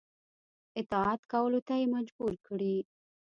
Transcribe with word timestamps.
اطاعت 0.79 1.21
کولو 1.31 1.59
ته 1.67 1.73
یې 1.79 1.85
مجبور 1.95 2.33
کړي. 2.45 2.75